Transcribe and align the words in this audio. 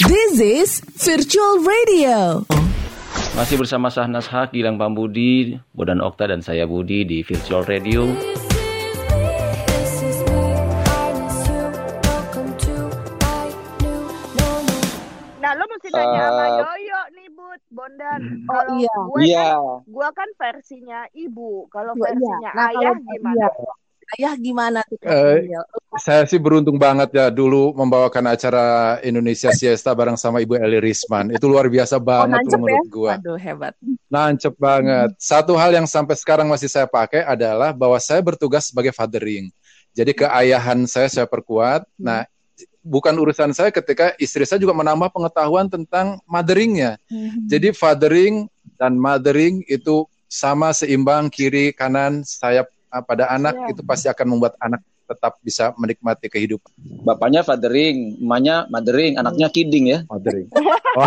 This 0.00 0.40
is 0.40 0.70
Virtual 0.96 1.60
Radio. 1.60 2.46
Masih 3.34 3.58
bersama 3.58 3.88
Sahnas 3.88 4.24
Hak, 4.24 4.54
Gilang 4.54 4.76
Pambudi, 4.76 5.58
Bodan 5.72 6.00
Okta 6.00 6.24
dan 6.24 6.40
saya 6.40 6.64
Budi 6.64 7.04
di 7.04 7.20
Virtual 7.20 7.60
Radio. 7.62 8.08
Nah, 15.40 15.56
lo 15.56 15.64
mesti 15.66 15.88
tanya 15.88 16.28
sama 16.28 16.44
Uh, 16.44 16.52
Yoyo 16.60 17.00
nih, 17.16 17.28
Bud, 17.32 17.60
Bondan. 17.72 18.20
Oh, 18.44 18.52
Kalau 18.52 18.72
iya. 18.76 18.94
gue 19.00 19.20
Iya. 19.24 19.40
kan, 19.48 19.56
gue 19.88 20.08
kan 20.12 20.28
versinya 20.36 21.00
ibu. 21.16 21.64
Kalau 21.72 21.96
Iya, 21.96 22.00
iya. 22.04 22.04
versinya 22.12 22.50
Nah, 22.52 22.66
ayah 22.68 22.92
kalau- 22.92 23.08
gimana? 23.08 23.36
iya. 23.40 23.48
Ayah 24.18 24.34
gimana 24.34 24.82
tuh? 24.90 24.98
Eh, 25.06 25.46
Daniel? 25.46 25.64
Saya 26.02 26.26
sih 26.26 26.38
beruntung 26.42 26.78
banget 26.78 27.14
ya 27.14 27.30
dulu 27.30 27.70
membawakan 27.74 28.34
acara 28.34 28.98
Indonesia 29.06 29.50
Siesta 29.54 29.94
bareng 29.94 30.18
sama 30.18 30.42
Ibu 30.42 30.58
Eli 30.58 30.82
Risman. 30.82 31.30
Itu 31.30 31.46
luar 31.46 31.70
biasa 31.70 31.98
Oh, 31.98 32.02
banget 32.02 32.42
ya? 32.46 32.58
menurut 32.58 32.86
gua. 32.90 33.10
Waduh, 33.18 33.38
hebat. 33.38 33.74
Nancep 34.10 34.54
banget. 34.58 35.14
Satu 35.18 35.54
hal 35.54 35.70
yang 35.70 35.86
sampai 35.86 36.18
sekarang 36.18 36.50
masih 36.50 36.66
saya 36.66 36.90
pakai 36.90 37.22
adalah 37.22 37.70
bahwa 37.70 37.98
saya 38.02 38.18
bertugas 38.18 38.66
sebagai 38.70 38.90
fathering. 38.90 39.50
Jadi 39.94 40.10
keayahan 40.14 40.86
saya 40.90 41.06
saya 41.06 41.26
perkuat. 41.26 41.86
Nah, 41.94 42.26
bukan 42.82 43.14
urusan 43.14 43.54
saya 43.54 43.70
ketika 43.70 44.14
istri 44.18 44.42
saya 44.42 44.58
juga 44.58 44.74
menambah 44.74 45.10
pengetahuan 45.14 45.70
tentang 45.70 46.18
motheringnya. 46.26 46.98
Jadi 47.46 47.70
fathering 47.70 48.46
dan 48.74 48.98
mothering 48.98 49.62
itu 49.66 50.06
sama 50.30 50.70
seimbang 50.70 51.26
kiri 51.26 51.74
kanan 51.74 52.22
sayap 52.22 52.70
pada 53.06 53.30
anak 53.30 53.54
Iya. 53.54 53.70
itu 53.72 53.82
pasti 53.86 54.06
akan 54.10 54.26
membuat 54.26 54.58
anak 54.58 54.82
tetap 55.06 55.42
bisa 55.42 55.74
menikmati 55.74 56.30
kehidupan 56.30 56.70
Bapaknya 57.02 57.42
fathering, 57.42 58.14
emaknya 58.22 58.70
mothering, 58.70 59.18
anaknya 59.18 59.50
kidding 59.50 59.90
ya. 59.90 59.98
mothering. 60.06 60.46
Oh. 60.94 61.06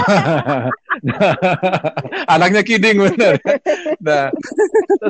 Anaknya 2.34 2.62
kidding 2.64 3.00
benar. 3.00 3.40
Nah, 4.00 4.32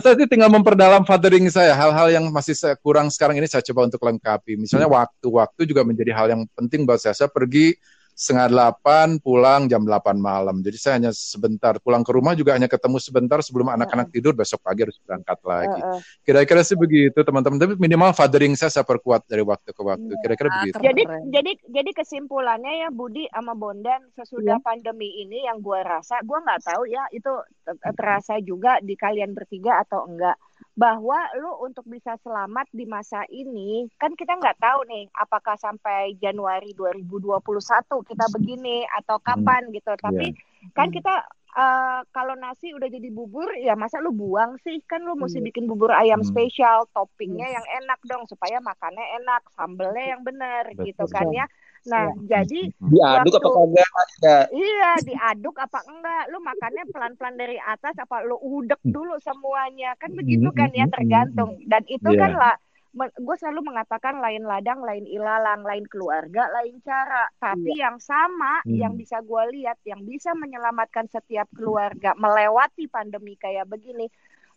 saya 0.01 0.13
sih 0.17 0.27
tinggal 0.29 0.49
memperdalam 0.49 1.05
fathering 1.05 1.45
saya. 1.49 1.73
Hal-hal 1.73 2.09
yang 2.13 2.25
masih 2.29 2.53
saya 2.57 2.75
kurang 2.77 3.09
sekarang 3.09 3.37
ini 3.37 3.47
saya 3.49 3.61
coba 3.65 3.89
untuk 3.89 4.01
lengkapi. 4.01 4.57
Misalnya 4.57 4.89
waktu-waktu 4.89 5.61
juga 5.65 5.81
menjadi 5.85 6.11
hal 6.13 6.27
yang 6.33 6.41
penting 6.53 6.85
buat 6.85 7.01
saya. 7.01 7.13
Saya 7.17 7.29
pergi 7.29 7.73
setengah 8.13 8.47
delapan, 8.49 9.17
pulang 9.19 9.65
jam 9.67 9.83
delapan 9.83 10.15
malam. 10.17 10.61
Jadi 10.61 10.77
saya 10.77 10.93
hanya 11.01 11.11
sebentar. 11.11 11.77
Pulang 11.81 12.05
ke 12.05 12.11
rumah 12.13 12.37
juga 12.37 12.55
hanya 12.55 12.69
ketemu 12.69 12.97
sebentar 13.01 13.41
sebelum 13.41 13.73
anak-anak 13.73 14.13
tidur. 14.13 14.37
Besok 14.37 14.61
pagi 14.61 14.85
harus 14.85 14.97
berangkat 15.03 15.39
lagi. 15.43 15.81
Kira-kira 16.23 16.61
sih 16.61 16.77
begitu 16.77 17.19
teman-teman. 17.25 17.57
Tapi 17.57 17.73
minimal 17.75 18.13
fathering 18.13 18.53
saya 18.53 18.69
saya 18.69 18.85
perkuat 18.85 19.25
dari 19.25 19.41
waktu 19.41 19.69
ke 19.73 19.81
waktu. 19.81 20.13
Kira-kira 20.21 20.49
Ah, 20.53 20.55
begitu. 20.61 20.77
Jadi 20.79 21.01
jadi 21.33 21.51
jadi 21.69 21.91
kesimpulannya 21.97 22.87
ya 22.87 22.89
Budi 22.93 23.25
sama 23.33 23.57
Bondan 23.57 24.01
sesudah 24.13 24.61
pandemi 24.61 25.09
ini 25.25 25.43
yang 25.49 25.59
gue 25.59 25.79
rasa 25.81 26.21
gue 26.21 26.37
nggak 26.37 26.61
tahu 26.63 26.83
ya 26.85 27.03
itu 27.09 27.31
ter- 27.65 27.93
terasa 27.97 28.37
juga 28.39 28.77
di 28.79 28.93
kalian 28.93 29.33
bertiga 29.33 29.81
atau 29.81 30.05
enggak 30.05 30.37
bahwa 30.73 31.17
lu 31.37 31.53
untuk 31.61 31.85
bisa 31.85 32.17
selamat 32.19 32.65
di 32.73 32.89
masa 32.89 33.21
ini 33.29 33.85
kan 34.01 34.17
kita 34.17 34.33
nggak 34.33 34.57
tahu 34.57 34.89
nih 34.89 35.05
apakah 35.13 35.53
sampai 35.55 36.17
Januari 36.17 36.73
2021 36.73 38.01
kita 38.09 38.25
begini 38.33 38.81
atau 38.97 39.21
kapan 39.21 39.69
gitu. 39.69 39.93
Tapi 39.93 40.33
kan 40.73 40.89
kita 40.89 41.13
eh, 41.53 41.99
kalau 42.09 42.33
nasi 42.33 42.73
udah 42.73 42.89
jadi 42.89 43.13
bubur 43.13 43.53
ya 43.53 43.77
masa 43.77 44.01
lu 44.01 44.09
buang 44.09 44.57
sih? 44.65 44.81
Kan 44.89 45.05
lu 45.05 45.13
mesti 45.13 45.37
Iya. 45.37 45.53
bikin 45.53 45.69
bubur 45.69 45.93
ayam 45.93 46.25
Hmm. 46.25 46.29
spesial 46.33 46.89
toppingnya 46.89 47.45
yang 47.45 47.65
enak 47.83 48.01
dong 48.09 48.25
supaya 48.25 48.57
makannya 48.57 49.05
enak 49.21 49.45
sambelnya 49.53 50.17
yang 50.17 50.25
benar 50.25 50.73
gitu 50.73 51.05
kan 51.05 51.29
ya 51.29 51.45
nah 51.85 52.07
jadi 52.23 52.71
Diaduk 52.79 53.33
apa 53.35 53.49
Waktu- 53.49 53.75
kagak? 53.75 53.89
Ya, 54.23 54.37
iya 54.51 54.91
diaduk 55.01 55.55
apa 55.57 55.79
enggak? 55.83 56.23
Lu 56.31 56.39
makannya 56.39 56.83
pelan-pelan 56.87 57.35
dari 57.35 57.57
atas 57.57 57.95
apa 57.97 58.23
lu 58.23 58.37
udek 58.37 58.79
dulu 58.81 59.19
semuanya? 59.19 59.95
Kan 59.99 60.15
begitu 60.15 60.47
kan 60.51 60.71
ya 60.71 60.87
tergantung. 60.87 61.59
Dan 61.67 61.83
itu 61.85 62.07
Iya. 62.07 62.19
kan 62.19 62.31
lah 62.33 62.55
gue 62.93 63.35
selalu 63.35 63.73
mengatakan 63.73 64.21
lain 64.21 64.45
ladang 64.45 64.77
lain 64.79 65.03
ilalang 65.03 65.65
lain 65.65 65.83
keluarga 65.89 66.45
lain 66.53 66.77
cara. 66.79 67.25
Tapi 67.35 67.75
yang 67.75 67.97
sama 67.97 68.61
Hmm. 68.61 68.69
yang 68.69 68.93
bisa 68.93 69.17
gue 69.19 69.43
lihat 69.51 69.81
yang 69.83 70.05
bisa 70.05 70.31
menyelamatkan 70.33 71.09
setiap 71.09 71.49
keluarga 71.51 72.13
melewati 72.15 72.85
pandemi 72.85 73.33
kayak 73.35 73.65
begini 73.65 74.07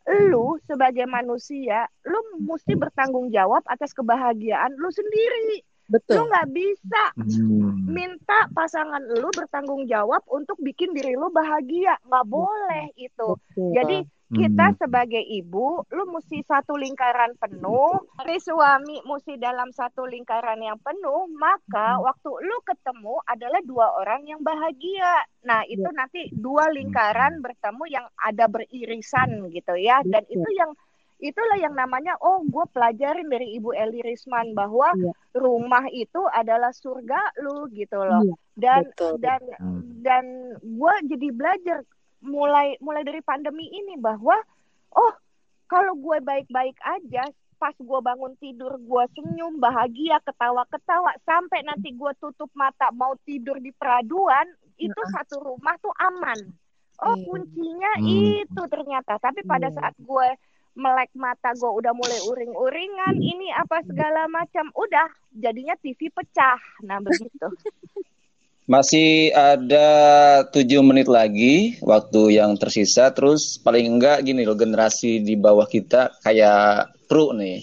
lu 0.06 0.54
sebagai 0.62 1.02
manusia 1.02 1.82
lu 2.06 2.14
mesti 2.38 2.78
bertanggung 2.78 3.26
jawab 3.28 3.66
atas 3.66 3.90
kebahagiaan 3.90 4.70
lu 4.78 4.86
sendiri 4.86 5.66
lu 5.86 5.94
Betul. 5.94 6.18
nggak 6.26 6.48
bisa 6.50 7.04
Hmm. 7.14 7.86
minta 7.86 8.50
pasangan 8.50 9.02
lu 9.06 9.30
bertanggung 9.30 9.86
jawab 9.86 10.22
untuk 10.26 10.58
bikin 10.58 10.90
diri 10.90 11.14
lu 11.14 11.30
bahagia 11.30 11.94
nggak 12.02 12.26
boleh 12.26 12.90
itu 12.98 13.38
Betul. 13.38 13.70
jadi 13.70 13.98
kita 14.26 14.74
Hmm. 14.74 14.78
sebagai 14.82 15.22
ibu 15.22 15.86
lu 15.94 16.02
mesti 16.10 16.42
satu 16.42 16.74
lingkaran 16.74 17.38
penuh 17.38 18.02
si 18.26 18.42
suami 18.42 18.98
mesti 19.06 19.38
dalam 19.38 19.70
satu 19.70 20.02
lingkaran 20.02 20.58
yang 20.58 20.82
penuh 20.82 21.30
maka 21.30 22.02
waktu 22.02 22.34
lu 22.42 22.58
ketemu 22.66 23.22
adalah 23.22 23.62
dua 23.62 23.86
orang 24.02 24.26
yang 24.26 24.42
bahagia 24.42 25.22
nah 25.46 25.62
itu 25.70 25.86
nanti 25.94 26.26
dua 26.34 26.66
lingkaran 26.74 27.38
bertemu 27.38 27.84
yang 27.86 28.06
ada 28.18 28.50
beririsan 28.50 29.46
gitu 29.54 29.78
ya 29.78 30.02
dan 30.02 30.26
Betul. 30.26 30.42
itu 30.42 30.48
yang 30.58 30.74
itulah 31.18 31.56
yang 31.56 31.72
namanya 31.72 32.12
oh 32.20 32.44
gue 32.44 32.64
pelajarin 32.70 33.26
dari 33.26 33.56
ibu 33.56 33.72
Eli 33.72 34.04
Risman 34.04 34.52
bahwa 34.52 34.92
Iya. 34.92 35.12
rumah 35.34 35.88
itu 35.88 36.20
adalah 36.28 36.70
surga 36.70 37.16
lu 37.40 37.68
gitu 37.72 37.96
loh 37.96 38.20
Iya, 38.22 38.34
dan 38.54 38.82
betul. 38.84 39.12
dan 39.18 39.40
Hmm. 39.56 39.80
dan 40.04 40.24
gue 40.60 40.94
jadi 41.08 41.28
belajar 41.32 41.78
mulai 42.20 42.76
mulai 42.78 43.00
dari 43.00 43.20
pandemi 43.20 43.64
ini 43.66 43.96
bahwa 43.96 44.36
oh 44.92 45.12
kalau 45.66 45.96
gue 45.96 46.20
baik-baik 46.20 46.76
aja 46.80 47.24
pas 47.56 47.72
gue 47.72 48.00
bangun 48.02 48.36
tidur 48.36 48.76
gue 48.76 49.04
senyum 49.12 49.56
bahagia 49.56 50.20
ketawa-ketawa 50.20 51.16
sampai 51.24 51.64
nanti 51.64 51.90
gue 51.90 52.12
tutup 52.16 52.52
mata 52.52 52.92
mau 52.92 53.16
tidur 53.22 53.56
di 53.56 53.72
peraduan 53.72 54.44
itu 54.76 55.00
satu 55.08 55.40
rumah 55.40 55.72
tuh 55.80 55.92
aman 55.96 56.52
oh 56.98 57.12
Iya. 57.12 57.24
kuncinya 57.24 57.92
Hmm. 57.96 58.44
itu 58.44 58.62
ternyata 58.68 59.16
tapi 59.16 59.40
pada 59.42 59.72
Iya. 59.72 59.76
saat 59.76 59.96
gue 59.96 60.28
melek 60.76 61.08
mata 61.16 61.56
gue 61.56 61.70
udah 61.72 61.96
mulai 61.96 62.20
uring-uringan 62.20 63.16
ini 63.16 63.48
apa 63.56 63.80
segala 63.88 64.28
macam 64.28 64.68
udah 64.76 65.08
jadinya 65.32 65.72
TV 65.80 66.12
pecah 66.12 66.60
nah 66.84 67.00
begitu 67.00 67.48
Masih 68.66 69.30
ada 69.30 69.86
tujuh 70.50 70.82
menit 70.82 71.06
lagi 71.06 71.78
waktu 71.86 72.34
yang 72.34 72.58
tersisa. 72.58 73.14
Terus 73.14 73.62
paling 73.62 73.86
enggak 73.86 74.26
gini 74.26 74.42
loh 74.42 74.58
generasi 74.58 75.22
di 75.22 75.38
bawah 75.38 75.70
kita 75.70 76.10
kayak 76.26 76.90
Pru 77.06 77.30
nih. 77.30 77.62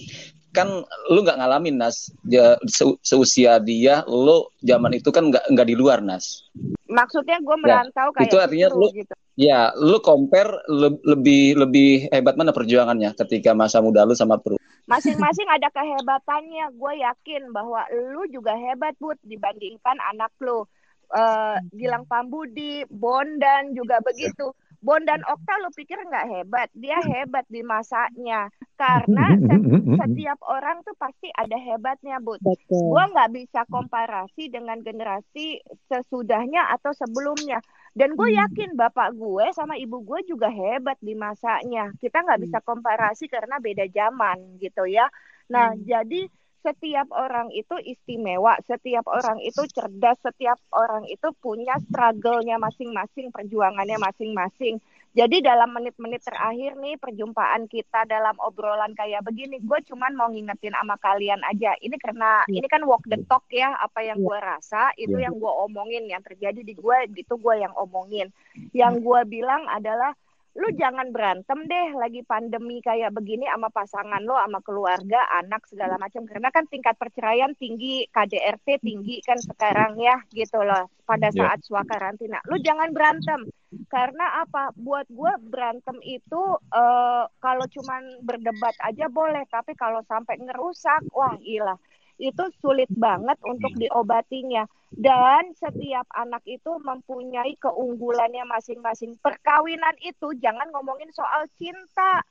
Kan 0.56 0.72
lu 1.12 1.20
nggak 1.28 1.44
ngalamin 1.44 1.76
Nas. 1.76 2.08
Dia, 2.24 2.56
se- 2.72 2.96
seusia 3.04 3.60
dia, 3.60 4.08
lu 4.08 4.48
zaman 4.64 4.96
itu 4.96 5.12
kan 5.12 5.28
nggak 5.28 5.52
nggak 5.52 5.68
di 5.68 5.76
luar 5.76 6.00
Nas. 6.00 6.48
maksudnya 6.88 7.36
gue 7.42 7.58
merantau 7.60 8.14
kayak 8.16 8.30
itu 8.30 8.36
artinya 8.40 8.68
gitu, 8.72 8.80
lu- 8.80 8.94
gitu. 8.96 9.14
Ya, 9.34 9.74
lu 9.74 9.98
compare 10.00 10.62
le- 10.70 11.02
lebih 11.02 11.58
lebih 11.58 11.90
hebat 12.14 12.38
mana 12.38 12.54
perjuangannya 12.54 13.18
ketika 13.18 13.58
masa 13.58 13.82
muda 13.82 14.06
lu 14.06 14.14
sama 14.14 14.38
Pru? 14.38 14.58
masing-masing 14.84 15.48
ada 15.48 15.72
kehebatannya. 15.72 16.76
Gue 16.76 17.00
yakin 17.00 17.50
bahwa 17.50 17.88
lu 17.90 18.28
juga 18.28 18.52
hebat 18.54 18.94
bud 19.00 19.16
dibandingkan 19.24 19.98
anak 20.12 20.30
lu. 20.44 20.68
Eh, 21.14 21.58
Gilang 21.72 22.04
Pambudi 22.04 22.84
Bondan 22.92 23.72
juga 23.74 24.04
begitu. 24.04 24.52
Bondan 24.84 25.24
Okta 25.24 25.64
lu 25.64 25.72
pikir 25.72 25.96
nggak 25.96 26.28
hebat? 26.28 26.68
Dia 26.76 27.00
hebat 27.00 27.48
di 27.48 27.64
masanya. 27.64 28.52
Karena 28.76 29.32
se- 29.40 29.64
setiap 29.96 30.44
orang 30.44 30.84
tuh 30.84 30.92
pasti 31.00 31.32
ada 31.32 31.56
hebatnya 31.56 32.20
bud. 32.20 32.44
Betul. 32.44 32.92
gue 32.92 33.04
nggak 33.16 33.32
bisa 33.32 33.64
komparasi 33.72 34.52
dengan 34.52 34.84
generasi 34.84 35.64
sesudahnya 35.88 36.68
atau 36.76 36.92
sebelumnya 36.92 37.64
dan 37.94 38.10
gue 38.18 38.26
Hmm. 38.26 38.36
yakin 38.42 38.74
bapak 38.74 39.14
gue 39.14 39.46
sama 39.54 39.78
ibu 39.78 40.02
gue 40.02 40.20
juga 40.26 40.50
hebat 40.50 40.98
di 41.02 41.14
masanya 41.14 41.94
kita 42.02 42.18
nggak 42.26 42.42
bisa 42.46 42.58
komparasi 42.66 43.30
karena 43.30 43.56
beda 43.62 43.86
zaman 43.90 44.38
gitu 44.58 44.84
ya 44.90 45.06
nah 45.50 45.74
Hmm. 45.74 45.78
jadi 45.78 46.26
setiap 46.64 47.12
orang 47.12 47.52
itu 47.52 47.76
istimewa 47.84 48.56
setiap 48.64 49.04
orang 49.12 49.38
itu 49.44 49.68
cerdas 49.76 50.16
setiap 50.24 50.56
orang 50.72 51.04
itu 51.12 51.28
punya 51.44 51.76
struggle-nya 51.86 52.56
masing-masing 52.56 53.30
perjuangannya 53.36 54.00
masing-masing 54.00 54.80
jadi 55.14 55.46
dalam 55.46 55.70
menit-menit 55.78 56.26
terakhir 56.26 56.74
nih 56.82 56.98
perjumpaan 56.98 57.70
kita 57.70 58.02
dalam 58.10 58.34
obrolan 58.42 58.98
kayak 58.98 59.22
begini, 59.22 59.62
gue 59.62 59.80
cuman 59.86 60.18
mau 60.18 60.26
ngingetin 60.34 60.74
sama 60.74 60.98
kalian 60.98 61.38
aja. 61.46 61.78
Ini 61.78 61.94
karena 62.02 62.42
Iya. 62.50 62.58
ini 62.58 62.68
kan 62.68 62.82
walk 62.82 63.06
the 63.06 63.22
talk 63.30 63.46
ya, 63.54 63.78
apa 63.78 64.02
yang 64.02 64.18
Iya. 64.18 64.26
gue 64.26 64.38
rasa 64.42 64.82
itu 64.98 65.14
Iya. 65.14 65.30
yang 65.30 65.38
gue 65.38 65.54
omongin, 65.70 66.04
yang 66.10 66.26
terjadi 66.26 66.66
di 66.66 66.74
gue 66.74 66.98
itu 67.14 67.34
gue 67.38 67.56
yang 67.62 67.78
omongin. 67.78 68.34
Yang 68.74 69.06
gue 69.06 69.22
bilang 69.30 69.70
adalah 69.70 70.18
lu 70.54 70.70
jangan 70.78 71.10
berantem 71.10 71.66
deh 71.66 71.98
lagi 71.98 72.22
pandemi 72.22 72.78
kayak 72.78 73.10
begini 73.10 73.50
sama 73.50 73.74
pasangan 73.74 74.22
lo 74.22 74.38
sama 74.38 74.62
keluarga 74.62 75.26
anak 75.42 75.66
segala 75.66 75.98
macam. 75.98 76.30
Karena 76.30 76.54
kan 76.54 76.70
tingkat 76.70 76.94
perceraian 76.94 77.58
tinggi 77.58 78.06
KDRT 78.10 78.86
tinggi 78.86 79.18
kan 79.26 79.42
sekarang 79.42 79.98
ya 79.98 80.22
gitu 80.30 80.62
loh 80.62 80.90
pada 81.10 81.34
Ya. 81.34 81.50
saat 81.50 81.60
suaka 81.66 81.98
karantina. 81.98 82.38
Lu 82.46 82.62
jangan 82.62 82.94
berantem. 82.94 83.50
Karena 83.90 84.46
apa? 84.46 84.70
Buat 84.78 85.10
gue 85.10 85.34
berantem 85.50 85.98
itu 86.06 86.44
eh, 86.70 87.24
kalau 87.42 87.66
cuman 87.66 88.22
berdebat 88.22 88.78
aja 88.86 89.10
boleh 89.10 89.42
tapi 89.50 89.74
kalau 89.74 90.06
sampai 90.06 90.38
ngerusak 90.38 91.02
wah 91.12 91.34
gila 91.42 91.74
itu 92.22 92.44
sulit 92.62 92.90
banget 92.94 93.38
untuk 93.46 93.74
diobatinya. 93.78 94.66
Dan 94.94 95.58
setiap 95.58 96.06
anak 96.14 96.46
itu 96.46 96.70
mempunyai 96.82 97.58
keunggulannya 97.58 98.46
masing-masing. 98.46 99.18
Perkawinan 99.18 99.98
itu 100.06 100.38
jangan 100.38 100.70
ngomongin 100.70 101.10
soal 101.14 101.50
cinta. 101.58 102.22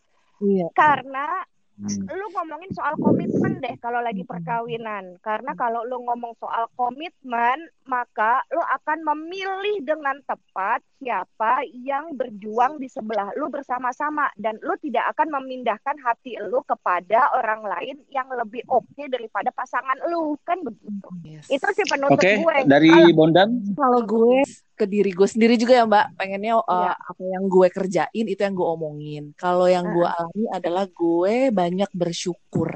Iya. 0.43 0.67
karena 0.75 1.47
Hmm. 1.73 2.05
lu 2.05 2.27
ngomongin 2.31 2.69
soal 2.71 2.93
komitmen 2.95 3.57
deh 3.59 3.75
kalau 3.81 3.99
lagi 3.99 4.23
perkawinan 4.23 5.17
karena 5.19 5.57
kalau 5.57 5.83
lu 5.83 6.05
ngomong 6.05 6.37
soal 6.37 6.69
komitmen 6.77 7.59
maka 7.85 8.45
lu 8.49 8.61
akan 8.61 9.01
memilih 9.03 9.81
dengan 9.81 10.21
tepat 10.23 10.85
siapa 10.97 11.65
yang 11.73 12.13
berjuang 12.13 12.77
di 12.77 12.87
sebelah 12.87 13.33
lu 13.35 13.49
bersama-sama 13.49 14.29
dan 14.37 14.61
lu 14.61 14.77
tidak 14.79 15.11
akan 15.11 15.33
memindahkan 15.33 15.97
hati 15.99 16.37
lu 16.45 16.61
kepada 16.63 17.33
orang 17.35 17.65
lain 17.65 17.97
yang 18.09 18.29
lebih 18.31 18.61
oke 18.69 19.03
daripada 19.09 19.49
pasangan 19.51 19.97
lu 20.07 20.37
kan 20.45 20.61
begitu 20.61 21.09
Yes. 21.25 21.49
itu 21.49 21.67
sih 21.73 21.87
penutup 21.89 22.15
Oke, 22.15 22.37
gue 22.37 22.57
dari 22.69 22.93
Kalau- 22.93 23.17
Bondan. 23.17 23.49
Kalau 23.73 24.01
gue 24.05 24.45
ke 24.83 24.87
diri 24.91 25.15
gue 25.15 25.29
sendiri 25.31 25.55
juga 25.55 25.79
ya 25.79 25.85
Mbak, 25.87 26.07
pengennya 26.19 26.59
uh, 26.59 26.67
Iya. 26.67 26.93
apa 26.99 27.23
yang 27.23 27.45
gue 27.47 27.69
kerjain 27.71 28.27
itu 28.27 28.41
yang 28.43 28.55
gue 28.59 28.67
omongin. 28.67 29.25
Kalau 29.39 29.71
yang 29.71 29.87
gue 29.87 30.03
alami 30.03 30.45
adalah 30.51 30.85
gue 30.91 31.55
banyak 31.55 31.91
bersyukur. 31.95 32.75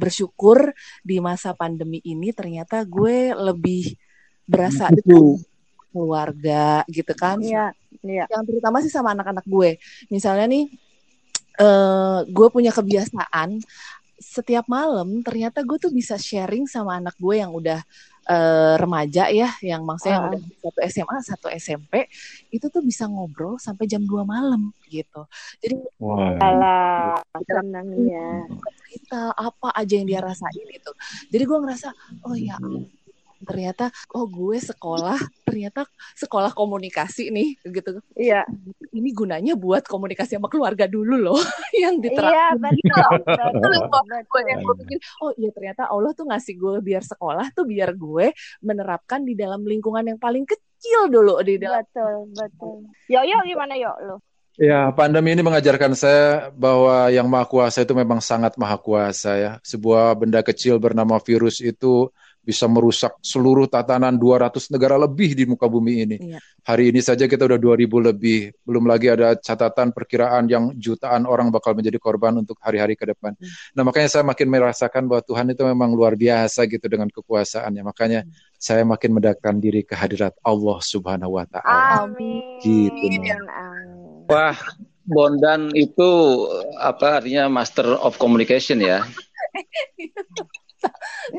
Bersyukur 0.00 0.72
di 1.04 1.20
masa 1.20 1.52
pandemi 1.52 2.00
ini 2.00 2.32
ternyata 2.32 2.80
gue 2.88 3.36
lebih 3.36 3.92
berasa 4.48 4.88
dekat 4.88 5.44
keluarga 5.92 6.88
gitu 6.88 7.12
kan. 7.12 7.36
Iya, 7.44 7.76
iya. 8.00 8.24
Yang 8.32 8.42
terutama 8.48 8.80
sih 8.80 8.88
sama 8.88 9.12
anak-anak 9.12 9.44
gue. 9.44 9.76
Misalnya 10.08 10.48
nih 10.48 10.72
eh 11.52 12.18
gue 12.32 12.48
punya 12.48 12.72
kebiasaan 12.72 13.60
setiap 14.16 14.64
malam 14.70 15.20
ternyata 15.20 15.60
gue 15.60 15.76
tuh 15.76 15.92
bisa 15.92 16.16
sharing 16.16 16.64
sama 16.64 16.96
anak 16.96 17.12
gue 17.20 17.42
yang 17.42 17.52
udah 17.52 17.84
eh, 18.22 18.74
remaja 18.78 19.26
ya, 19.34 19.50
yang 19.62 19.82
maksudnya 19.82 20.14
yang 20.14 20.26
Ah. 20.26 20.30
udah 20.30 20.40
satu 20.62 20.80
SMA, 20.86 21.16
satu 21.26 21.46
SMP, 21.50 21.92
itu 22.54 22.66
tuh 22.70 22.82
bisa 22.84 23.10
ngobrol 23.10 23.58
sampai 23.58 23.90
jam 23.90 24.06
2 24.06 24.22
malam 24.22 24.70
gitu. 24.86 25.26
Jadi 25.58 25.74
Wah. 25.98 26.38
Alah, 26.38 27.18
cerita 28.86 29.20
apa 29.50 29.68
aja 29.74 29.92
yang 29.98 30.06
dia 30.06 30.20
rasain 30.22 30.68
itu. 30.70 30.92
Jadi 31.34 31.42
gue 31.42 31.58
ngerasa, 31.58 31.88
oh 32.28 32.36
ya 32.38 32.56
ternyata 33.42 33.90
oh 34.14 34.24
gue 34.26 34.58
sekolah 34.58 35.18
ternyata 35.44 35.84
sekolah 36.16 36.54
komunikasi 36.54 37.28
nih 37.34 37.48
gitu 37.62 37.98
Iya, 38.14 38.46
ini 38.94 39.10
gunanya 39.12 39.58
buat 39.58 39.84
komunikasi 39.84 40.38
sama 40.38 40.48
keluarga 40.48 40.86
dulu 40.86 41.18
loh 41.18 41.38
yang 41.82 41.98
iya 41.98 42.04
diterapkan 42.04 42.56
betul, 42.64 43.12
Betul, 43.22 43.72
betul, 43.82 44.02
betul. 44.08 44.42
yang 44.48 44.60
gue 44.62 44.76
pikir 44.86 44.98
oh 45.20 45.30
iya 45.36 45.50
ternyata 45.50 45.82
Allah 45.90 46.12
tuh 46.14 46.26
ngasih 46.30 46.54
gue 46.56 46.74
biar 46.80 47.02
sekolah 47.02 47.46
tuh 47.52 47.64
biar 47.66 47.90
gue 47.94 48.30
menerapkan 48.62 49.22
di 49.26 49.34
dalam 49.34 49.66
lingkungan 49.66 50.06
yang 50.06 50.18
paling 50.20 50.46
kecil 50.46 51.10
dulu 51.10 51.38
di 51.42 51.58
dalam 51.58 51.82
Betul, 51.82 52.30
betul. 52.34 52.76
Yo, 53.06 53.20
yo 53.22 53.38
gimana 53.46 53.74
yo 53.78 53.92
lu? 54.02 54.16
Ya, 54.60 54.92
pandemi 54.92 55.32
ini 55.32 55.40
mengajarkan 55.40 55.96
saya 55.96 56.52
bahwa 56.52 57.08
yang 57.08 57.24
maha 57.24 57.48
kuasa 57.48 57.88
itu 57.88 57.96
memang 57.96 58.20
sangat 58.20 58.52
maha 58.60 58.76
kuasa 58.76 59.30
ya. 59.40 59.52
Sebuah 59.64 60.12
benda 60.12 60.44
kecil 60.44 60.76
bernama 60.76 61.16
virus 61.24 61.64
itu 61.64 62.12
bisa 62.42 62.66
merusak 62.66 63.14
seluruh 63.22 63.70
tatanan 63.70 64.18
200 64.18 64.74
negara 64.74 64.98
lebih 64.98 65.38
di 65.38 65.46
muka 65.46 65.70
bumi 65.70 65.94
ini. 66.02 66.16
Iya. 66.18 66.38
Hari 66.66 66.90
ini 66.90 67.00
saja 67.02 67.30
kita 67.30 67.46
udah 67.46 67.58
2000 67.58 68.08
lebih. 68.12 68.50
Belum 68.66 68.84
lagi 68.86 69.10
ada 69.10 69.38
catatan 69.38 69.94
perkiraan 69.94 70.50
yang 70.50 70.74
jutaan 70.74 71.26
orang 71.26 71.54
bakal 71.54 71.78
menjadi 71.78 72.02
korban 72.02 72.34
untuk 72.42 72.58
hari-hari 72.58 72.98
ke 72.98 73.06
depan. 73.06 73.38
Hmm. 73.38 73.50
Nah, 73.78 73.82
makanya 73.86 74.08
saya 74.10 74.24
makin 74.26 74.46
merasakan 74.50 75.06
bahwa 75.06 75.22
Tuhan 75.22 75.46
itu 75.54 75.62
memang 75.62 75.90
luar 75.94 76.18
biasa 76.18 76.66
gitu 76.66 76.86
dengan 76.90 77.06
kekuasaannya. 77.14 77.82
Makanya 77.86 78.20
saya 78.58 78.82
makin 78.82 79.14
mendekatkan 79.14 79.58
diri 79.62 79.86
ke 79.86 79.94
hadirat 79.94 80.34
Allah 80.42 80.78
Subhanahu 80.82 81.38
wa 81.38 81.46
taala. 81.46 82.06
Amin. 82.10 82.58
Gitu. 82.62 83.22
Amin. 83.22 83.38
Wah, 84.30 84.54
Bondan 85.02 85.74
itu 85.74 86.10
apa 86.78 87.18
artinya 87.18 87.50
master 87.50 87.98
of 87.98 88.22
communication 88.22 88.78
ya? 88.78 89.02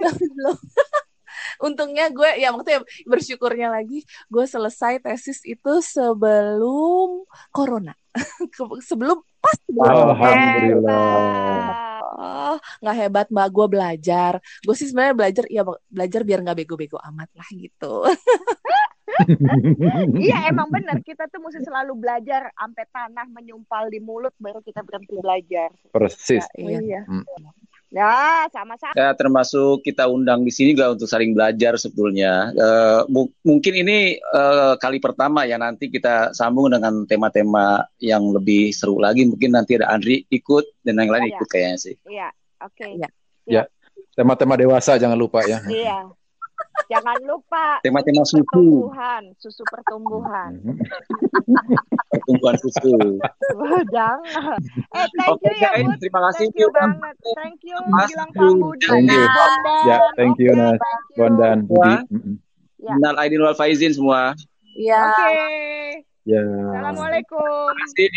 Tapi 0.04 0.26
belum. 0.36 0.58
Untungnya 1.64 2.12
gue 2.12 2.28
ya 2.36 2.52
maksudnya 2.52 2.84
bersyukurnya 3.08 3.72
lagi 3.72 4.04
gue 4.28 4.46
selesai 4.46 5.00
tesis 5.00 5.40
itu 5.48 5.80
sebelum 5.80 7.24
corona. 7.56 7.96
Sebelum 8.86 9.26
pas 9.42 9.58
sebelum 9.66 9.90
Alhamdulillah. 9.90 10.94
Hebat. 10.94 12.04
Oh, 12.14 12.56
nggak 12.86 12.96
hebat 13.02 13.28
mbak 13.34 13.50
gue 13.50 13.68
belajar. 13.74 14.34
Gue 14.62 14.76
sih 14.78 14.86
sebenarnya 14.86 15.16
belajar 15.18 15.44
ya 15.50 15.66
belajar 15.90 16.22
biar 16.22 16.40
nggak 16.46 16.58
bego-bego 16.62 17.02
amat 17.02 17.30
lah 17.34 17.50
gitu. 17.50 18.06
Iya 20.18 20.38
emang 20.52 20.74
benar 20.74 20.98
kita 21.06 21.30
tuh 21.30 21.38
mesti 21.44 21.62
selalu 21.62 21.94
belajar 21.98 22.50
sampai 22.58 22.86
tanah 22.90 23.26
menyumpal 23.30 23.88
di 23.94 24.02
mulut 24.02 24.34
baru 24.42 24.60
kita 24.66 24.82
berhenti 24.82 25.16
belajar. 25.22 25.70
Persis. 25.94 26.46
Iya. 26.58 26.80
Iya. 26.82 27.02
Hmm. 27.06 27.24
Ya 27.94 28.50
sama-sama. 28.50 28.98
Ya, 28.98 29.14
termasuk 29.14 29.86
kita 29.86 30.10
undang 30.10 30.42
di 30.42 30.50
sini 30.50 30.74
juga 30.74 30.98
untuk 30.98 31.06
saling 31.06 31.38
belajar 31.38 31.78
sebetulnya. 31.78 32.50
Eh, 32.50 33.02
mu- 33.06 33.30
mungkin 33.46 33.86
ini 33.86 34.18
eh, 34.18 34.74
kali 34.82 34.98
pertama 34.98 35.46
ya 35.46 35.62
nanti 35.62 35.94
kita 35.94 36.34
sambung 36.34 36.74
dengan 36.74 37.06
tema-tema 37.06 37.86
yang 38.02 38.34
lebih 38.34 38.74
seru 38.74 38.98
lagi. 38.98 39.30
Mungkin 39.30 39.54
nanti 39.54 39.78
ada 39.78 39.94
Andri 39.94 40.26
ikut 40.26 40.82
dan 40.82 40.98
yang 40.98 41.14
lain 41.14 41.30
Iya. 41.30 41.38
ikut 41.38 41.48
kayaknya 41.48 41.78
sih. 41.78 41.96
Iya. 42.10 42.30
Oke. 42.66 42.98
Iya. 43.46 43.70
Tema-tema 44.18 44.58
dewasa 44.58 44.98
jangan 44.98 45.18
lupa 45.18 45.46
ya. 45.46 45.62
Iya. 45.70 46.10
Jangan 46.90 47.18
lupa 47.26 47.78
Tema-tema 47.86 48.26
susu, 48.26 48.42
pertumbuhan, 48.50 49.24
susu 49.38 49.62
pertumbuhan. 49.70 50.52
pertumbuhan 52.24 52.56
susu. 52.56 52.96
Jangan. 53.96 54.60
Eh, 54.96 55.08
thank 55.20 55.30
Oke 55.36 55.52
you 55.52 55.60
ya, 55.60 55.70
Bud. 55.84 56.00
terima 56.00 56.20
kasih. 56.32 56.48
Thank 56.48 56.56
you 56.64 56.68
banget. 56.72 57.16
Thank 57.36 57.60
you, 57.68 57.78
Mas, 57.92 58.08
Gilang 58.08 58.32
Pambudi. 58.32 58.88
thank 58.88 59.12
you. 59.12 59.24
Bondan. 59.28 59.84
Ya, 59.84 59.98
thank 60.16 60.36
you, 60.40 60.52
Nas. 60.56 60.80
Bondan, 61.20 61.58
Budi. 61.68 61.94
Ya. 62.80 62.94
Minal 62.96 63.16
Aidin 63.20 63.44
wal 63.44 63.56
Faizin 63.60 63.92
semua. 63.92 64.32
Iya. 64.80 65.04
Oke. 65.12 65.36
Ya. 66.24 66.44
Assalamualaikum. 66.80 67.68
Terima 67.68 67.84
kasih. 67.84 68.08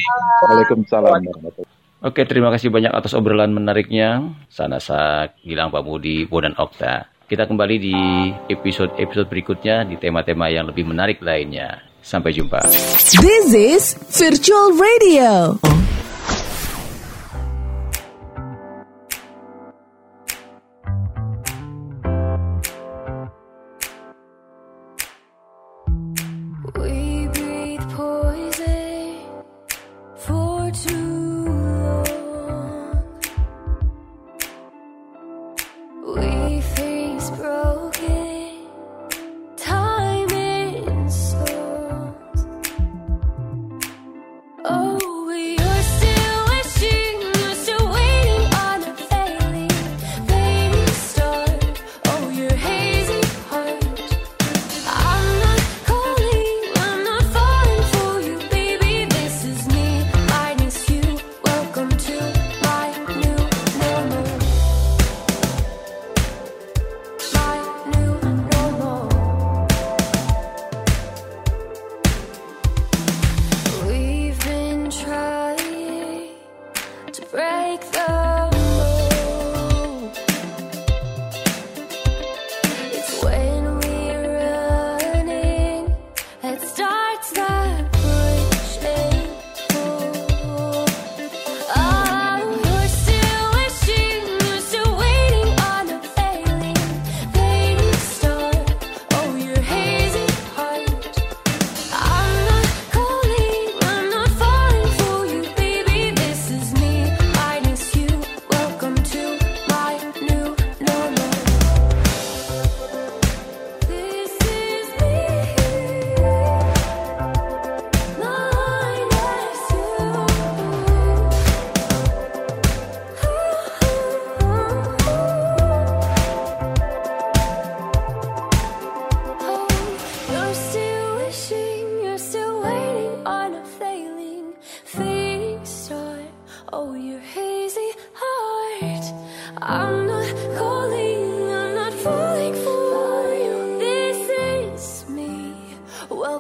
Waalaikumsalam 0.46 1.10
warahmatullahi 1.10 1.74
Oke, 2.06 2.22
terima 2.28 2.52
kasih 2.54 2.70
banyak 2.70 2.92
atas 2.94 3.16
obrolan 3.18 3.50
menariknya. 3.50 4.30
Sanasa, 4.46 5.32
Gilang 5.42 5.74
Pamudi, 5.74 6.22
Bondan 6.28 6.54
Okta. 6.54 7.10
Kita 7.26 7.50
kembali 7.50 7.76
di 7.82 7.96
episode-episode 8.46 9.26
berikutnya 9.26 9.82
di 9.82 9.98
tema-tema 9.98 10.46
yang 10.46 10.70
lebih 10.70 10.86
menarik 10.86 11.18
lainnya. 11.18 11.82
Sampai 12.06 12.30
jumpa. 12.38 12.62
This 13.18 13.50
is 13.50 13.98
Virtual 14.14 14.78
Radio. 14.78 15.58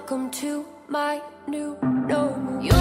Welcome 0.08 0.30
to 0.30 0.64
my 0.88 1.20
new 1.48 1.76
normal. 1.82 2.75